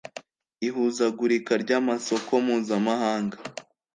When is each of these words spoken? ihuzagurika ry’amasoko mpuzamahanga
ihuzagurika 0.67 1.53
ry’amasoko 1.63 2.31
mpuzamahanga 2.43 3.37